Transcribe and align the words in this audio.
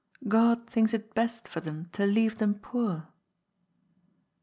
"God 0.27 0.65
thinks 0.67 0.95
it 0.95 1.13
best 1.13 1.47
for 1.47 1.59
them 1.61 1.87
to 1.93 2.07
leave 2.07 2.39
them 2.39 2.55
poor." 2.55 3.09